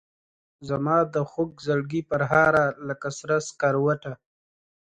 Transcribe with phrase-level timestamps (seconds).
[0.69, 4.13] زمادخوږزړګي پرهاره لکه سره سکروټه